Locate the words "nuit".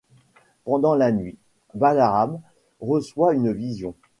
1.11-1.37